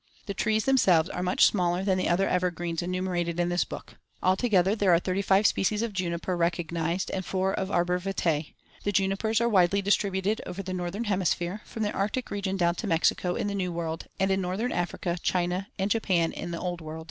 The 0.25 0.33
trees 0.33 0.65
themselves 0.65 1.09
are 1.11 1.21
much 1.21 1.45
smaller 1.45 1.83
than 1.83 1.95
the 1.95 2.09
other 2.09 2.27
evergreens 2.27 2.81
enumerated 2.81 3.39
in 3.39 3.49
this 3.49 3.63
book. 3.63 3.97
Altogether, 4.23 4.75
there 4.75 4.89
are 4.91 4.99
thirty 4.99 5.21
five 5.21 5.45
species 5.45 5.83
of 5.83 5.93
juniper 5.93 6.35
recognized 6.35 7.11
and 7.11 7.23
four 7.23 7.53
of 7.53 7.69
arbor 7.69 7.99
vitae. 7.99 8.45
The 8.83 8.91
junipers 8.91 9.39
are 9.39 9.47
widely 9.47 9.79
distributed 9.83 10.41
over 10.47 10.63
the 10.63 10.73
northern 10.73 11.03
hemisphere, 11.03 11.61
from 11.65 11.83
the 11.83 11.91
Arctic 11.91 12.31
region 12.31 12.57
down 12.57 12.73
to 12.77 12.87
Mexico 12.87 13.35
in 13.35 13.45
the 13.45 13.53
New 13.53 13.71
World, 13.71 14.07
and 14.19 14.31
in 14.31 14.41
northern 14.41 14.71
Africa, 14.71 15.19
China, 15.21 15.67
and 15.77 15.91
Japan 15.91 16.31
in 16.31 16.49
the 16.49 16.59
Old 16.59 16.81
World. 16.81 16.99